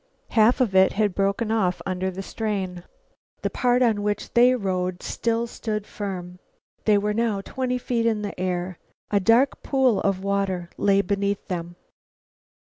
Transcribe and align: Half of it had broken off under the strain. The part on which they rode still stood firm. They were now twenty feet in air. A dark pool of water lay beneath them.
Half 0.29 0.61
of 0.61 0.73
it 0.73 0.93
had 0.93 1.13
broken 1.13 1.51
off 1.51 1.79
under 1.85 2.09
the 2.09 2.23
strain. 2.23 2.81
The 3.43 3.51
part 3.51 3.83
on 3.83 4.01
which 4.01 4.33
they 4.33 4.55
rode 4.55 5.03
still 5.03 5.45
stood 5.45 5.85
firm. 5.85 6.39
They 6.85 6.97
were 6.97 7.13
now 7.13 7.41
twenty 7.41 7.77
feet 7.77 8.07
in 8.07 8.25
air. 8.35 8.79
A 9.11 9.19
dark 9.19 9.61
pool 9.61 9.99
of 10.01 10.23
water 10.23 10.71
lay 10.75 11.01
beneath 11.03 11.47
them. 11.49 11.75